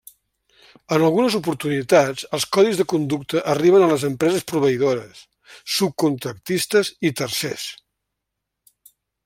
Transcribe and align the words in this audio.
En 0.95 1.03
algunes 1.07 1.35
oportunitats 1.39 2.23
els 2.37 2.47
codis 2.57 2.79
de 2.79 2.85
conducta 2.95 3.43
arriben 3.53 3.85
a 3.87 3.91
les 3.93 4.07
empreses 4.09 4.47
proveïdores, 4.53 5.21
subcontractistes 5.77 6.91
i 7.11 7.13
tercers. 7.21 7.71